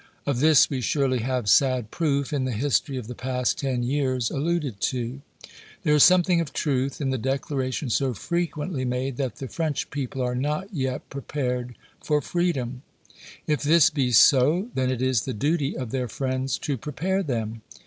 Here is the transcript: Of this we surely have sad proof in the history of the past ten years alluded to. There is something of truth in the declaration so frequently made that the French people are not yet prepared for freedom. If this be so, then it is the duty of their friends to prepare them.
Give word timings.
Of 0.25 0.39
this 0.39 0.67
we 0.67 0.81
surely 0.81 1.19
have 1.19 1.47
sad 1.47 1.91
proof 1.91 2.33
in 2.33 2.45
the 2.45 2.51
history 2.53 2.97
of 2.97 3.05
the 3.05 3.13
past 3.13 3.59
ten 3.59 3.83
years 3.83 4.31
alluded 4.31 4.79
to. 4.79 5.21
There 5.83 5.93
is 5.93 6.01
something 6.01 6.41
of 6.41 6.53
truth 6.53 6.99
in 6.99 7.11
the 7.11 7.19
declaration 7.19 7.91
so 7.91 8.15
frequently 8.15 8.83
made 8.83 9.17
that 9.17 9.35
the 9.35 9.47
French 9.47 9.91
people 9.91 10.23
are 10.23 10.33
not 10.33 10.73
yet 10.73 11.07
prepared 11.11 11.75
for 12.03 12.19
freedom. 12.19 12.81
If 13.45 13.61
this 13.61 13.91
be 13.91 14.11
so, 14.11 14.69
then 14.73 14.89
it 14.89 15.03
is 15.03 15.21
the 15.21 15.35
duty 15.35 15.77
of 15.77 15.91
their 15.91 16.07
friends 16.07 16.57
to 16.57 16.79
prepare 16.79 17.21
them. 17.21 17.61